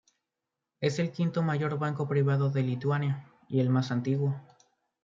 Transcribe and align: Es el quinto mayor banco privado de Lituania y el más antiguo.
Es 0.79 0.97
el 0.97 1.11
quinto 1.11 1.43
mayor 1.43 1.77
banco 1.77 2.07
privado 2.07 2.49
de 2.49 2.63
Lituania 2.63 3.29
y 3.47 3.59
el 3.59 3.69
más 3.69 3.91
antiguo. 3.91 4.33